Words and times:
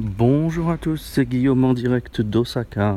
Bonjour 0.00 0.72
à 0.72 0.76
tous, 0.76 0.96
c'est 0.96 1.24
Guillaume 1.24 1.62
en 1.62 1.72
direct 1.72 2.20
d'Osaka. 2.20 2.96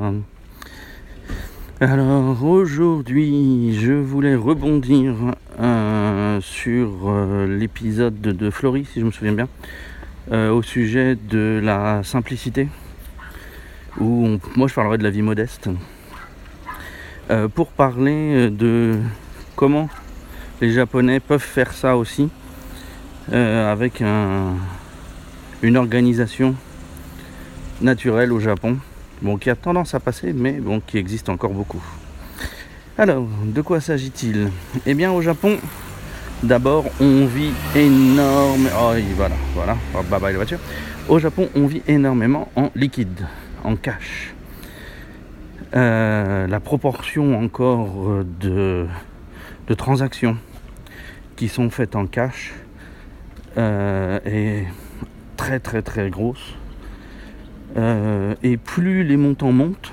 Alors 1.79 2.43
aujourd'hui, 2.43 3.77
je 3.79 3.93
voulais 3.93 4.33
rebondir 4.33 5.13
euh, 5.59 6.41
sur 6.41 6.89
euh, 7.05 7.45
l'épisode 7.45 8.19
de, 8.19 8.49
Florie, 8.49 8.85
si 8.85 8.99
je 8.99 9.05
me 9.05 9.11
souviens 9.11 9.33
bien, 9.33 9.47
euh, 10.31 10.49
au 10.49 10.63
sujet 10.63 11.15
de 11.15 11.61
la 11.63 12.01
simplicité, 12.01 12.67
où 13.99 14.39
moi 14.55 14.67
je 14.67 14.73
parlerai 14.73 14.97
de 14.97 15.03
la 15.03 15.11
vie 15.11 15.21
modeste, 15.21 15.69
pour 17.53 17.67
parler 17.67 18.49
de 18.49 18.97
comment 19.55 19.87
les 20.61 20.71
Japonais 20.71 21.19
peuvent 21.19 21.39
faire 21.39 21.73
ça 21.73 21.95
aussi, 21.95 22.29
avec 23.31 24.01
une 25.61 25.77
organisation 25.77 26.55
naturelle 27.81 28.31
au 28.31 28.39
Japon 28.39 28.77
bon, 29.21 29.37
qui 29.37 29.49
a 29.49 29.55
tendance 29.55 29.93
à 29.93 29.99
passer, 29.99 30.33
mais 30.33 30.53
bon, 30.53 30.79
qui 30.79 30.97
existe 30.97 31.29
encore 31.29 31.51
beaucoup. 31.51 31.83
Alors, 32.97 33.27
de 33.43 33.61
quoi 33.61 33.79
s'agit-il? 33.79 34.49
Eh 34.85 34.93
bien, 34.93 35.11
au 35.11 35.21
Japon, 35.21 35.57
d'abord, 36.43 36.85
on 36.99 37.25
vit 37.25 37.51
énormément. 37.75 38.69
Oh, 38.79 38.93
voilà, 39.15 39.35
voilà, 39.53 39.77
bye 40.09 40.19
bye 40.19 40.31
la 40.31 40.37
voiture. 40.37 40.59
Au 41.07 41.19
Japon, 41.19 41.49
on 41.55 41.67
vit 41.67 41.83
énormément 41.87 42.49
en 42.55 42.69
liquide, 42.75 43.25
en 43.63 43.75
cash. 43.75 44.33
Euh, 45.75 46.47
la 46.47 46.59
proportion 46.59 47.39
encore 47.39 48.23
de, 48.39 48.87
de, 49.67 49.73
transactions 49.73 50.37
qui 51.35 51.49
sont 51.49 51.69
faites 51.69 51.97
en 51.97 52.07
cash 52.07 52.53
euh, 53.57 54.19
est 54.25 54.65
très 55.35 55.59
très 55.59 55.81
très 55.81 56.09
grosse. 56.09 56.55
Euh, 57.77 58.33
et 58.41 58.57
plus 58.57 59.03
les 59.03 59.17
montants 59.17 59.51
montent, 59.51 59.91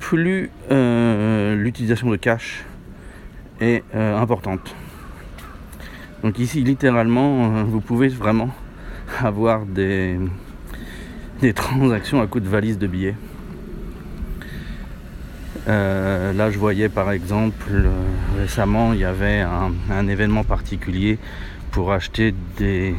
plus 0.00 0.50
euh, 0.70 1.54
l'utilisation 1.56 2.10
de 2.10 2.16
cash 2.16 2.64
est 3.60 3.84
euh, 3.94 4.16
importante. 4.16 4.74
Donc 6.22 6.38
ici, 6.38 6.62
littéralement, 6.62 7.64
vous 7.64 7.80
pouvez 7.80 8.08
vraiment 8.08 8.50
avoir 9.20 9.66
des, 9.66 10.18
des 11.40 11.52
transactions 11.52 12.22
à 12.22 12.26
coup 12.26 12.40
de 12.40 12.48
valise 12.48 12.78
de 12.78 12.86
billets. 12.86 13.16
là, 15.66 16.50
je 16.50 16.58
voyais 16.58 16.88
par 16.88 17.10
exemple 17.12 17.66
récemment, 18.38 18.94
il 18.94 19.00
y 19.00 19.04
avait 19.04 19.42
un, 19.90 20.08
événement 20.08 20.42
particulier 20.42 21.18
pour 21.72 21.92
acheter 21.92 22.34
des 22.56 22.94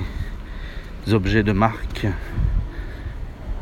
objets 1.11 1.41
de 1.41 1.51
marque 1.51 2.05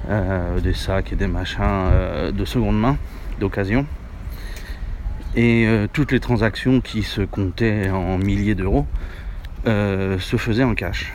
euh, 0.10 0.62
des 0.62 0.74
sacs 0.74 1.12
et 1.12 1.18
des 1.18 1.28
machins 1.28 1.64
euh, 1.64 2.32
de 2.32 2.46
seconde 2.46 2.80
main, 2.80 2.98
d'occasion. 3.42 3.86
Et 5.36 5.68
euh, 5.68 5.88
toutes 5.92 6.14
les 6.14 6.22
transactions 6.22 6.80
qui 6.80 7.04
se 7.04 7.22
comptaient 7.22 7.90
en 7.90 8.18
milliers 8.18 8.56
d'euros 8.56 8.86
se 9.66 10.38
faisaient 10.38 10.64
en 10.64 10.76
cash. 10.76 11.14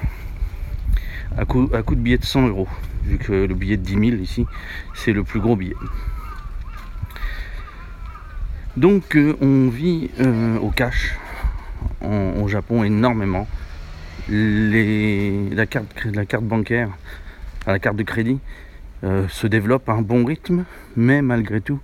À 1.39 1.47
coup, 1.47 1.69
de 1.71 1.95
billet 1.95 2.19
de 2.19 2.25
100 2.25 2.49
euros, 2.49 2.69
vu 3.05 3.17
que 3.17 3.33
le 3.33 3.55
billet 3.55 3.79
de 3.79 3.83
10 3.83 4.11
000 4.11 4.23
ici, 4.23 4.47
c'est 4.93 5.15
le 5.15 5.25
plus 5.25 5.41
gros 5.41 5.57
billet. 5.57 5.73
Donc 8.77 9.17
on 9.41 9.71
vit 9.71 10.11
au 10.61 10.69
cash 10.69 11.17
au 12.03 12.47
Japon 12.47 12.85
énormément. 12.85 13.49
La, 14.29 15.65
carte, 15.65 16.05
la 16.05 16.27
carte 16.27 16.45
bancaire, 16.45 16.91
la 17.67 17.79
carte 17.79 17.97
de 17.97 18.03
crédit 18.03 18.39
euh, 19.05 19.27
se 19.29 19.49
développe 19.49 19.89
à 19.89 19.95
un 19.95 20.03
bon 20.03 20.25
rythme, 20.25 20.65
mais 20.97 21.23
malgré 21.23 21.61
tout, 21.61 21.81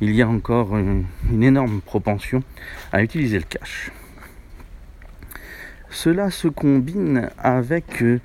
il 0.00 0.12
y 0.12 0.20
a 0.20 0.28
encore 0.28 0.76
une, 0.76 1.04
énorme 1.40 1.80
propension 1.80 2.42
à 2.92 3.04
utiliser 3.04 3.38
le 3.38 3.44
cash. 3.44 3.92
Cela 5.88 6.30
se 6.32 6.48
combine 6.48 7.30
avec 7.38 8.02
euh, 8.02 8.20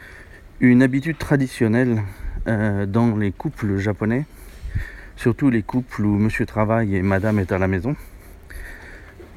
une 0.59 0.81
habitude 0.81 1.19
traditionnelle 1.19 2.01
euh, 2.47 2.87
dans 2.87 3.15
les 3.15 3.31
couples 3.31 3.77
japonais, 3.77 4.25
surtout 5.17 5.51
les 5.51 5.61
couples 5.61 6.03
où 6.03 6.17
monsieur 6.17 6.47
travaille 6.47 6.95
et 6.95 7.03
madame 7.03 7.37
est 7.37 7.51
à 7.51 7.59
la 7.59 7.67
maison, 7.67 7.95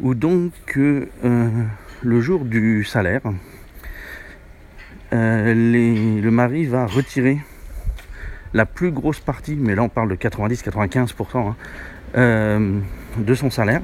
où 0.00 0.14
donc 0.14 0.52
le 0.76 2.20
jour 2.20 2.46
du 2.46 2.84
salaire, 2.84 3.20
le 5.12 6.30
mari 6.30 6.64
va 6.64 6.86
retirer 6.86 7.38
la 8.54 8.66
plus 8.66 8.92
grosse 8.92 9.18
partie, 9.18 9.56
mais 9.56 9.74
là 9.74 9.82
on 9.82 9.88
parle 9.88 10.08
de 10.08 10.14
90-95% 10.14 11.36
hein, 11.36 11.56
euh, 12.16 12.78
de 13.18 13.34
son 13.34 13.50
salaire 13.50 13.82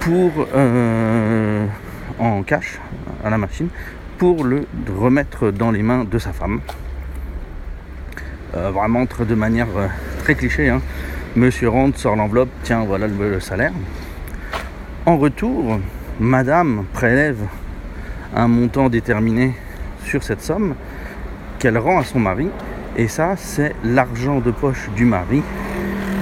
pour 0.00 0.46
euh, 0.54 1.66
en 2.18 2.42
cash 2.44 2.78
à 3.24 3.30
la 3.30 3.36
machine 3.36 3.68
pour 4.18 4.44
le 4.44 4.66
remettre 4.96 5.50
dans 5.50 5.72
les 5.72 5.82
mains 5.82 6.04
de 6.04 6.18
sa 6.18 6.32
femme. 6.32 6.60
Euh, 8.56 8.70
vraiment 8.70 9.04
de 9.04 9.34
manière 9.34 9.68
très 10.22 10.34
cliché. 10.34 10.68
Hein. 10.68 10.80
Monsieur 11.36 11.68
rentre, 11.68 11.98
sort 11.98 12.16
l'enveloppe, 12.16 12.48
tiens 12.62 12.84
voilà 12.84 13.06
le, 13.06 13.40
salaire. 13.40 13.72
En 15.06 15.18
retour, 15.18 15.80
madame 16.20 16.84
prélève 16.92 17.40
un 18.34 18.48
montant 18.48 18.88
déterminé 18.88 19.54
sur 20.04 20.22
cette 20.22 20.40
somme 20.40 20.74
qu'elle 21.58 21.78
rend 21.78 21.98
à 21.98 22.04
son 22.04 22.20
mari 22.20 22.48
et 22.98 23.06
ça, 23.06 23.36
c'est 23.36 23.76
l'argent 23.84 24.40
de 24.40 24.50
poche 24.50 24.90
du 24.96 25.04
mari 25.04 25.40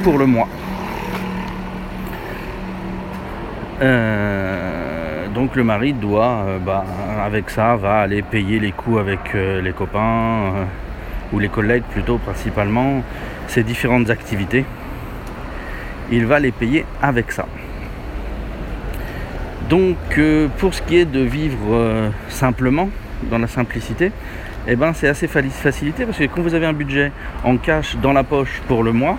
pour 0.04 0.19
le 0.19 0.26
mois. 0.26 0.48
Euh, 3.81 5.26
donc 5.28 5.56
le 5.56 5.65
mari 5.65 5.94
doit, 5.94 6.44
euh, 6.47 6.59
bah, 6.59 6.84
avec 7.25 7.48
ça, 7.48 7.76
va 7.76 8.00
aller 8.00 8.20
payer 8.20 8.60
les 8.60 8.72
coûts 8.72 8.98
avec 8.98 9.34
euh, 9.34 9.62
les 9.62 9.72
copains 9.72 10.53
ou 11.32 11.38
les 11.38 11.48
collègues 11.48 11.82
plutôt 11.84 12.19
principalement, 12.19 13.03
ces 13.48 13.62
différentes 13.62 14.10
activités. 14.10 14.66
Il 16.12 16.26
va 16.26 16.38
les 16.38 16.53
payer 16.53 16.84
avec 17.03 17.32
ça. 17.32 17.47
Donc 19.70 19.97
pour 20.59 20.75
ce 20.75 20.82
qui 20.82 20.98
est 20.98 21.04
de 21.06 21.20
vivre 21.20 22.12
simplement, 22.28 22.88
dans 23.25 23.38
la 23.38 23.48
simplicité, 23.48 24.12
eh 24.69 24.77
ben, 24.77 24.93
c'est 24.93 25.09
assez 25.09 25.28
facilité 25.28 26.04
parce 26.04 26.19
que 26.19 26.25
quand 26.25 26.43
vous 26.43 26.54
avez 26.54 26.66
un 26.66 26.72
budget 26.72 27.12
en 27.44 27.56
cash 27.56 27.97
dans 28.03 28.12
la 28.12 28.25
poche 28.25 28.60
pour 28.66 28.82
le 28.82 28.93
mois, 28.93 29.16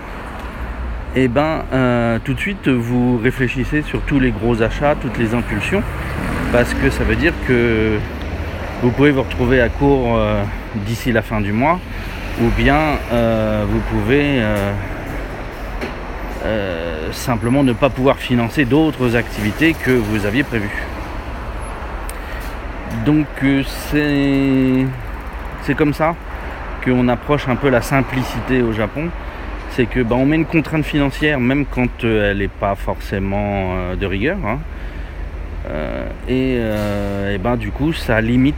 eh 1.16 1.26
ben, 1.26 1.64
euh, 1.72 2.18
tout 2.22 2.34
de 2.34 2.38
suite 2.38 2.68
vous 2.68 3.18
réfléchissez 3.18 3.82
sur 3.82 4.02
tous 4.02 4.20
les 4.20 4.30
gros 4.30 4.62
achats, 4.62 4.94
toutes 4.94 5.16
les 5.18 5.34
impulsions, 5.34 5.82
parce 6.52 6.74
que 6.74 6.90
ça 6.90 7.02
veut 7.02 7.16
dire 7.16 7.32
que 7.46 7.98
vous 8.82 8.90
pouvez 8.90 9.10
vous 9.10 9.22
retrouver 9.22 9.60
à 9.60 9.70
court 9.70 10.16
euh, 10.16 10.42
d'ici 10.86 11.12
la 11.12 11.22
fin 11.22 11.40
du 11.40 11.52
mois, 11.52 11.80
ou 12.42 12.48
bien 12.56 12.78
euh, 13.12 13.64
vous 13.68 13.80
pouvez 13.90 14.42
simplement 17.10 17.62
ne 17.62 17.72
pas 17.72 17.88
pouvoir 17.88 18.18
financer 18.18 18.64
d'autres 18.64 19.16
activités 19.16 19.74
que 19.74 19.90
vous 19.90 20.26
aviez 20.26 20.44
prévues. 20.44 20.84
Donc 23.04 23.26
c'est 23.90 24.86
c'est 25.68 25.74
comme 25.74 25.92
ça 25.92 26.14
qu'on 26.82 27.08
approche 27.08 27.46
un 27.46 27.56
peu 27.56 27.68
la 27.68 27.82
simplicité 27.82 28.62
au 28.62 28.72
Japon. 28.72 29.10
C'est 29.72 29.84
que 29.84 30.00
bah, 30.00 30.16
on 30.16 30.24
met 30.24 30.36
une 30.36 30.46
contrainte 30.46 30.82
financière 30.82 31.38
même 31.38 31.66
quand 31.66 32.04
euh, 32.04 32.30
elle 32.30 32.38
n'est 32.38 32.48
pas 32.48 32.74
forcément 32.74 33.74
euh, 33.76 33.94
de 33.94 34.06
rigueur. 34.06 34.38
Hein. 34.46 34.60
Euh, 35.68 37.34
et, 37.34 37.38
ben, 37.38 37.56
du 37.56 37.70
coup 37.70 37.92
ça 37.92 38.22
limite 38.22 38.54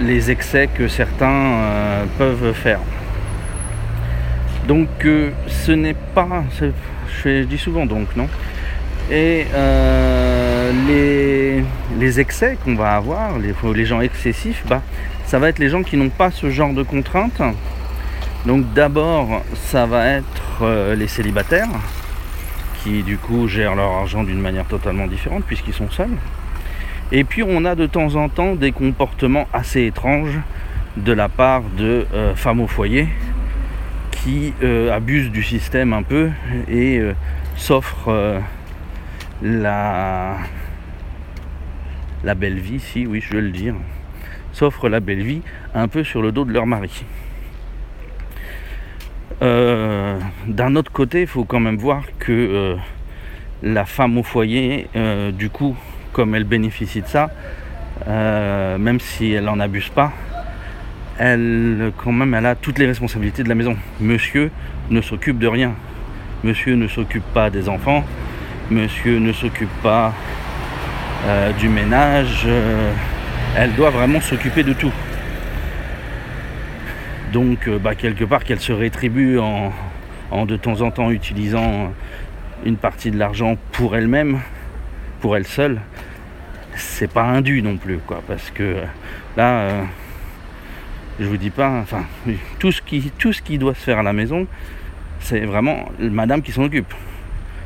les 0.00 0.32
excès 0.32 0.68
que 0.74 0.88
certains 0.88 2.04
peuvent 2.18 2.52
faire. 2.52 2.80
Donc 4.66 4.88
ce 5.46 5.70
n'est 5.70 5.96
pas. 6.16 6.42
Je, 7.22 7.44
dis 7.44 7.58
souvent 7.58 7.86
donc, 7.86 8.08
non? 8.16 8.26
Et 9.08 9.46
les, 10.88 11.62
les, 11.98 12.20
excès 12.20 12.58
qu'on 12.64 12.74
va 12.74 12.96
avoir, 12.96 13.38
les, 13.38 13.54
les 13.74 13.86
gens 13.86 14.00
excessifs, 14.00 14.62
bah, 14.68 14.82
ça 15.28 15.38
va 15.38 15.50
être 15.50 15.58
les 15.58 15.68
gens 15.68 15.82
qui 15.82 15.98
n'ont 15.98 16.08
pas 16.08 16.30
ce 16.30 16.48
genre 16.48 16.72
de 16.72 16.82
contraintes. 16.82 17.42
Donc 18.46 18.72
d'abord, 18.72 19.42
ça 19.54 19.84
va 19.84 20.06
être 20.06 20.62
euh, 20.62 20.94
les 20.94 21.06
célibataires 21.06 21.68
qui 22.82 23.02
du 23.02 23.18
coup 23.18 23.46
gèrent 23.46 23.74
leur 23.74 23.90
argent 23.90 24.24
d'une 24.24 24.40
manière 24.40 24.64
totalement 24.64 25.06
différente 25.06 25.44
puisqu'ils 25.44 25.74
sont 25.74 25.90
seuls. 25.90 26.16
Et 27.12 27.24
puis 27.24 27.42
on 27.42 27.66
a 27.66 27.74
de 27.74 27.84
temps 27.84 28.16
en 28.16 28.30
temps 28.30 28.54
des 28.54 28.72
comportements 28.72 29.46
assez 29.52 29.84
étranges 29.84 30.38
de 30.96 31.12
la 31.12 31.28
part 31.28 31.62
de 31.76 32.06
euh, 32.14 32.34
femmes 32.34 32.60
au 32.62 32.66
foyer 32.66 33.06
qui 34.10 34.54
euh, 34.62 34.96
abusent 34.96 35.30
du 35.30 35.42
système 35.42 35.92
un 35.92 36.02
peu 36.02 36.30
et 36.70 37.02
s'offrent 37.54 38.40
la, 39.42 40.38
belle 42.34 42.58
vie, 42.58 42.80
si 42.80 43.06
oui 43.06 43.20
je 43.20 43.34
veux 43.34 43.42
le 43.42 43.50
dire, 43.50 43.74
s'offrent 44.58 44.88
la 44.88 44.98
belle 44.98 45.22
vie 45.22 45.42
un 45.74 45.86
peu 45.86 46.02
sur 46.02 46.20
le 46.20 46.32
dos 46.32 46.44
de 46.44 46.52
leur 46.52 46.66
mari. 46.66 47.04
Euh, 49.40 50.18
d'un 50.48 50.74
autre 50.74 50.90
côté, 50.90 51.20
il 51.22 51.26
faut 51.28 51.44
quand 51.44 51.60
même 51.60 51.76
voir 51.76 52.02
que 52.18 52.32
euh, 52.32 52.76
la 53.62 53.84
femme 53.84 54.18
au 54.18 54.24
foyer, 54.24 54.88
euh, 54.96 55.30
du 55.30 55.48
coup, 55.48 55.76
comme 56.12 56.34
elle 56.34 56.44
bénéficie 56.44 57.02
de 57.02 57.06
ça, 57.06 57.30
même 58.06 59.00
si 59.00 59.32
elle 59.32 59.44
n'en 59.44 59.60
abuse 59.60 59.90
pas, 59.90 60.12
elle, 61.18 61.92
quand 61.96 62.12
même, 62.12 62.34
elle 62.34 62.46
a 62.46 62.54
toutes 62.54 62.78
les 62.78 62.86
responsabilités 62.86 63.42
de 63.44 63.48
la 63.48 63.54
maison. 63.54 63.76
Monsieur 64.00 64.50
ne 64.90 65.00
s'occupe 65.00 65.38
de 65.38 65.46
rien. 65.46 65.74
Monsieur 66.42 66.74
ne 66.74 66.88
s'occupe 66.88 67.24
pas 67.34 67.50
des 67.50 67.68
enfants. 67.68 68.04
Monsieur 68.70 69.18
ne 69.18 69.32
s'occupe 69.32 69.74
pas 69.82 70.14
du 71.58 71.68
ménage. 71.68 72.46
Elle 73.58 73.74
doit 73.74 73.90
vraiment 73.90 74.20
s'occuper 74.20 74.62
de 74.62 74.72
tout. 74.72 74.92
Donc, 77.32 77.66
euh, 77.66 77.80
bah, 77.80 77.96
quelque 77.96 78.24
part, 78.24 78.44
qu'elle 78.44 78.60
se 78.60 78.72
rétribue 78.72 79.38
en, 79.40 79.72
de 80.46 80.56
temps 80.56 80.80
en 80.80 80.92
temps 80.92 81.10
utilisant 81.10 81.92
une 82.64 82.76
partie 82.76 83.10
de 83.10 83.18
l'argent 83.18 83.56
pour 83.72 83.96
elle-même, 83.96 84.38
pour 85.20 85.36
elle 85.36 85.44
seule, 85.44 85.80
c'est 86.76 87.12
pas 87.12 87.24
indu 87.24 87.60
non 87.60 87.76
plus. 87.76 87.98
Parce 88.28 88.50
que 88.52 88.76
là, 89.36 89.58
euh, 89.58 89.82
je 91.18 91.26
vous 91.26 91.36
dis 91.36 91.50
pas, 91.50 91.80
enfin, 91.80 92.04
tout 92.60 92.70
ce, 92.70 92.80
qui, 92.80 93.58
doit 93.58 93.74
se 93.74 93.80
faire 93.80 93.98
à 93.98 94.04
la 94.04 94.12
maison, 94.12 94.46
c'est 95.18 95.40
vraiment 95.40 95.90
madame 95.98 96.42
qui 96.42 96.52
s'en 96.52 96.62
occupe. 96.62 96.94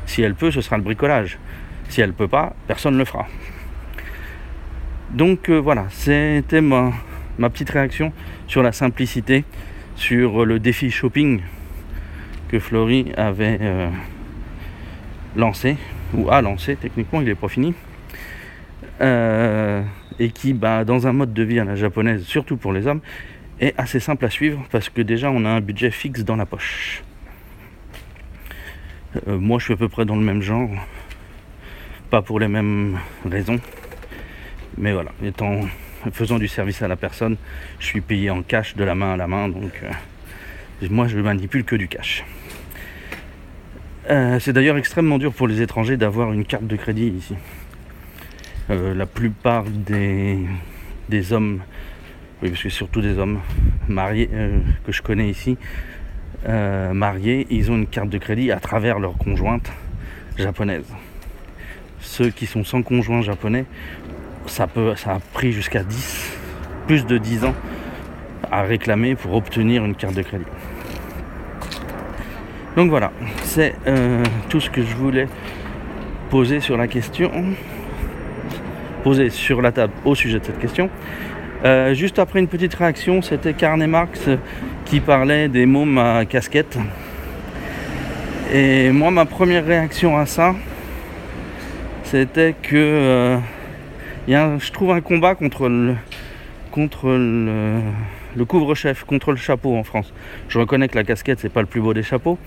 Si 0.07 0.23
elle 0.23 0.35
peut, 0.35 0.51
ce 0.51 0.63
sera 0.63 0.79
le 0.79 0.83
bricolage. 0.83 1.39
Si 1.91 2.01
elle 2.01 2.15
peut 2.15 2.29
pas, 2.29 2.55
personne 2.67 2.95
ne 2.95 2.99
le 2.99 3.05
fera. 3.05 3.27
Donc 5.13 5.51
euh, 5.51 5.59
voilà, 5.59 5.87
c'était 5.91 6.63
ma, 6.63 6.91
petite 7.39 7.69
réaction 7.69 8.15
sur 8.47 8.63
la 8.63 8.73
simplicité, 8.73 9.45
sur 9.95 10.47
le 10.47 10.59
défi 10.59 10.91
shopping 10.91 11.43
que 12.49 12.59
Flory 12.59 13.13
avait 13.19 13.59
euh, 13.61 13.91
lancé, 15.37 15.77
ou 16.15 16.31
a 16.31 16.41
lancé, 16.41 16.77
techniquement 16.77 17.21
il 17.21 17.27
n'est 17.27 17.35
pas 17.35 17.49
fini, 17.49 17.75
euh, 19.03 19.83
et 20.19 20.31
qui, 20.31 20.55
bah, 20.55 20.85
dans 20.85 21.07
un 21.07 21.13
mode 21.13 21.35
de 21.35 21.43
vie 21.43 21.61
à 21.61 21.65
la 21.65 21.77
japonaise, 21.77 22.25
surtout 22.25 22.57
pour 22.57 22.73
les 22.73 22.87
hommes, 22.87 23.01
est 23.61 23.75
assez 23.77 24.01
simple 24.01 24.25
à 24.25 24.31
suivre 24.31 24.65
parce 24.73 24.89
que 24.89 25.03
déjà 25.03 25.31
on 25.31 25.45
a 25.45 25.51
un 25.51 25.61
budget 25.61 25.91
fixe 25.91 26.25
dans 26.25 26.37
la 26.37 26.47
poche. 26.47 27.03
Moi 29.27 29.59
je 29.59 29.65
suis 29.65 29.75
à 29.75 29.77
peu 29.77 29.91
près 29.91 30.07
dans 30.07 30.17
le 30.17 30.23
même 30.23 30.41
genre, 30.41 30.71
pas 32.09 32.23
pour 32.23 32.41
les 32.41 32.49
mêmes 32.49 32.99
raisons, 33.31 33.61
mais 34.79 34.93
voilà, 34.93 35.11
étant 35.25 35.61
faisant 36.11 36.39
du 36.39 36.49
service 36.49 36.83
à 36.83 36.89
la 36.89 36.97
personne, 36.97 37.37
je 37.79 37.87
suis 37.87 38.01
payé 38.01 38.31
en 38.31 38.43
cash 38.43 38.75
de 38.75 38.85
la 38.85 38.95
main 38.95 39.15
à 39.15 39.17
la 39.17 39.27
main, 39.27 39.49
donc 39.49 39.73
euh, 39.83 40.89
moi 40.91 41.07
je 41.07 41.17
ne 41.17 41.23
manipule 41.23 41.65
que 41.65 41.77
du 41.77 41.89
cash. 41.89 42.25
Euh, 44.11 44.41
c'est 44.41 44.53
d'ailleurs 44.53 44.79
extrêmement 44.79 45.19
dur 45.19 45.33
pour 45.33 45.47
les 45.47 45.63
étrangers 45.63 45.97
d'avoir 45.97 46.33
une 46.33 46.45
carte 46.45 46.67
de 46.67 46.77
crédit 46.77 47.09
ici. 47.09 47.37
Euh, 48.71 48.95
la 48.95 49.07
plupart 49.07 49.65
des, 49.65 50.39
des 51.09 51.33
hommes, 51.33 51.61
oui 52.43 52.51
parce 52.51 52.63
que 52.63 52.69
surtout 52.69 53.01
des 53.01 53.19
hommes 53.19 53.41
mariés 53.87 54.29
que 54.85 54.91
je 54.91 55.03
connais 55.03 55.29
ici, 55.29 55.57
mariés, 56.47 57.47
ils 57.51 57.71
ont 57.71 57.77
une 57.77 57.87
carte 57.87 58.09
de 58.09 58.19
crédit 58.19 58.51
à 58.51 58.59
travers 58.59 58.99
leur 58.99 59.17
conjointe 59.17 59.71
japonaise. 60.37 60.87
Ceux 62.01 62.31
qui 62.31 62.47
sont 62.47 62.65
sans 62.65 62.83
conjoint 62.83 63.23
japonais 63.23 63.65
ça, 64.47 64.67
peut, 64.67 64.95
ça 64.97 65.13
a 65.13 65.19
pris 65.33 65.53
jusqu'à 65.53 65.83
10, 65.83 66.39
plus 66.87 67.07
de 67.07 67.19
10 67.19 67.45
ans 67.45 67.55
à 68.51 68.63
réclamer 68.63 69.15
pour 69.15 69.35
obtenir 69.35 69.85
une 69.85 69.95
carte 69.95 70.15
de 70.15 70.23
crédit. 70.23 70.45
Donc 72.77 72.89
voilà, 72.91 73.13
c'est 73.43 73.75
euh, 73.87 74.23
tout 74.49 74.61
ce 74.61 74.71
que 74.71 74.83
je 74.83 74.95
voulais 74.95 75.29
poser 76.31 76.61
sur 76.61 76.77
la 76.77 76.89
question, 76.89 77.31
poser 79.05 79.29
sur 79.29 79.61
la 79.61 79.73
table 79.73 79.93
au 80.05 80.15
sujet 80.15 80.39
de 80.39 80.45
cette 80.45 80.59
question. 80.59 80.89
Euh, 81.65 81.95
juste 81.95 82.19
après 82.19 82.41
une 82.41 82.49
petite 82.49 82.75
réaction, 82.75 83.21
c'était 83.23 83.53
Carnet 83.53 83.87
Marx 83.87 84.29
qui 84.87 85.01
parlait 85.01 85.49
des 85.49 85.67
mômes 85.67 85.99
à 85.99 86.25
casquette. 86.25 86.79
Et 88.53 88.91
moi, 88.91 89.11
ma 89.11 89.27
première 89.27 89.65
réaction 89.65 90.19
à 90.19 90.27
ça, 90.27 90.55
c'était 92.05 92.55
que 92.63 92.77
euh, 92.77 93.39
je 94.29 94.71
trouve, 94.73 94.91
un 94.91 95.01
combat 95.01 95.35
contre 95.35 95.69
le, 95.69 95.97
couvre-chef, 98.45 99.05
contre 99.05 99.31
le 99.31 99.37
chapeau 99.37 99.77
en 99.77 99.85
France. 99.85 100.13
Je 100.49 100.59
reconnais 100.59 100.89
que 100.89 100.97
la 100.97 101.05
casquette, 101.05 101.41
c'est 101.41 101.49
pas 101.49 101.61
le 101.61 101.67
plus 101.67 101.81
beau 101.81 101.95
des 101.95 102.03
chapeaux, 102.03 102.39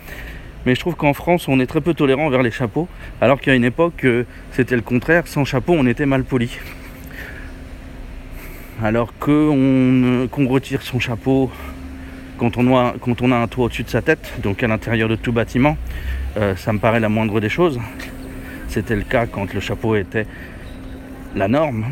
mais 0.65 0.75
je 0.75 0.79
trouve 0.79 0.95
qu'en 0.95 1.13
France, 1.13 1.47
on 1.47 1.59
est 1.59 1.67
très 1.67 1.81
peu 1.81 1.93
tolérant 1.93 2.29
vers 2.29 2.41
les 2.41 2.51
chapeaux, 2.51 2.87
alors 3.21 3.39
a 3.45 3.53
une 3.53 3.65
époque, 3.65 4.05
c'était 4.51 4.75
le 4.75 4.81
contraire. 4.81 5.27
Sans 5.27 5.45
chapeau, 5.45 5.73
on 5.77 5.85
était 5.85 6.05
mal 6.05 6.23
poli. 6.23 6.57
Alors 8.83 9.13
qu'on 9.19 10.27
retire 10.49 10.81
son 10.81 10.99
chapeau 10.99 11.49
quand 12.37 12.57
on, 12.57 12.75
a, 12.77 12.93
quand 12.99 13.21
on 13.21 13.31
a 13.31 13.35
un 13.37 13.47
toit 13.47 13.65
au-dessus 13.65 13.83
de 13.83 13.89
sa 13.89 14.01
tête, 14.01 14.33
donc 14.43 14.61
à 14.63 14.67
l'intérieur 14.67 15.07
de 15.07 15.15
tout 15.15 15.31
bâtiment, 15.31 15.77
euh, 16.37 16.55
ça 16.57 16.73
me 16.73 16.79
paraît 16.79 16.99
la 16.99 17.07
moindre 17.07 17.39
des 17.39 17.47
choses. 17.47 17.79
C'était 18.67 18.95
le 18.95 19.03
cas 19.03 19.25
quand 19.25 19.53
le 19.53 19.61
chapeau 19.61 19.95
était 19.95 20.27
la 21.35 21.47
norme. 21.47 21.85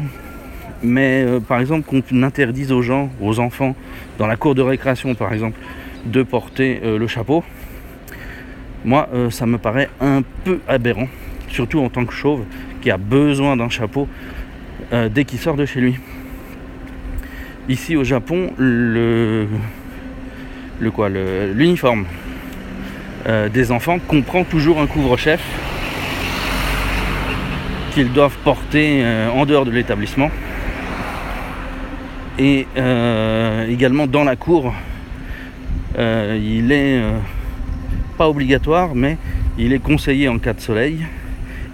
Mais 0.82 1.24
euh, 1.24 1.40
par 1.40 1.60
exemple, 1.60 1.88
qu'on 1.88 2.24
interdise 2.24 2.72
aux 2.72 2.82
gens, 2.82 3.10
aux 3.22 3.40
enfants, 3.40 3.76
dans 4.18 4.28
la 4.28 4.36
cour 4.36 4.56
de 4.56 4.62
récréation 4.62 5.16
par 5.16 5.34
exemple, 5.34 5.58
de 6.06 6.24
porter 6.24 6.82
euh, 6.84 6.98
le 6.98 7.08
chapeau, 7.08 7.44
moi 8.84 9.08
euh, 9.14 9.30
ça 9.30 9.46
me 9.46 9.58
paraît 9.58 9.90
un 10.02 10.22
peu 10.44 10.60
aberrant, 10.68 11.08
surtout 11.48 11.80
en 11.80 11.90
tant 11.90 12.06
que 12.06 12.14
chauve 12.14 12.44
qui 12.82 12.92
a 12.92 12.98
besoin 12.98 13.56
d'un 13.56 13.70
chapeau 13.70 14.08
dès 14.92 15.24
qu'il 15.24 15.40
sort 15.40 15.56
de 15.56 15.66
chez 15.66 15.80
lui. 15.80 15.96
Ici 17.70 17.96
au 17.96 18.04
Japon, 18.04 18.52
le, 18.58 19.48
le 20.80 20.92
quoi, 20.92 21.10
l'uniforme 21.10 22.06
des 23.54 23.72
enfants 23.72 23.98
comprend 24.08 24.44
toujours 24.44 24.82
un 24.82 24.86
couvre-chef 24.86 25.42
qu'ils 27.94 28.12
doivent 28.12 28.38
porter 28.44 29.02
euh, 29.04 29.30
en 29.30 29.46
dehors 29.46 29.66
de 29.66 29.72
l'établissement. 29.72 30.32
Et 32.40 32.68
euh, 32.76 33.68
également 33.68 34.08
dans 34.08 34.24
la 34.24 34.36
cour, 34.36 34.74
euh, 35.98 36.40
il 36.42 36.72
est 36.72 37.02
pas 38.18 38.28
obligatoire, 38.28 38.96
mais 38.96 39.18
il 39.58 39.74
est 39.74 39.80
conseillé 39.80 40.28
en 40.28 40.40
cas 40.40 40.54
de 40.54 40.62
soleil. 40.62 41.06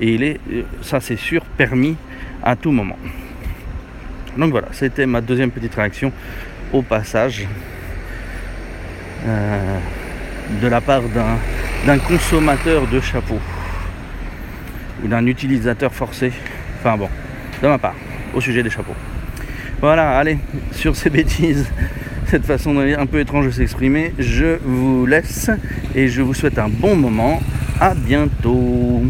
Et 0.01 0.13
il 0.13 0.23
est, 0.23 0.39
ça 0.81 0.99
c'est 0.99 1.17
sûr, 1.17 1.43
permis 1.57 1.95
à 2.43 2.55
tout 2.55 2.71
moment. 2.71 2.97
Donc 4.37 4.51
voilà, 4.51 4.67
c'était 4.71 5.05
ma 5.05 5.21
deuxième 5.21 5.51
petite 5.51 5.75
réaction 5.75 6.11
au 6.71 6.81
passage 6.81 7.47
de 9.25 10.67
la 10.67 10.81
part 10.81 11.03
d'un 11.85 11.97
consommateur 11.97 12.87
de 12.87 13.01
chapeaux 13.01 13.39
ou 15.03 15.07
d'un 15.07 15.25
utilisateur 15.25 15.93
forcé. 15.93 16.31
Enfin 16.79 16.97
bon, 16.97 17.09
de 17.61 17.67
ma 17.67 17.77
part, 17.77 17.95
au 18.33 18.41
sujet 18.41 18.63
des 18.63 18.69
chapeaux. 18.69 18.95
Voilà, 19.81 20.17
allez, 20.17 20.37
sur 20.71 20.95
ces 20.95 21.09
bêtises, 21.09 21.69
cette 22.25 22.45
façon 22.45 22.77
un 22.77 23.05
peu 23.05 23.19
étrange 23.19 23.45
de 23.45 23.51
s'exprimer, 23.51 24.13
je 24.19 24.57
vous 24.63 25.05
laisse 25.05 25.49
et 25.95 26.07
je 26.07 26.21
vous 26.21 26.33
souhaite 26.33 26.59
un 26.59 26.69
bon 26.69 26.95
moment. 26.95 27.41
À 27.79 27.93
bientôt. 27.93 29.03